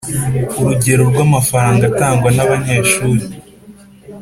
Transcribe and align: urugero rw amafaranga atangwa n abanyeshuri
urugero 0.59 1.03
rw 1.11 1.17
amafaranga 1.25 1.83
atangwa 1.91 2.29
n 2.33 2.39
abanyeshuri 2.45 3.25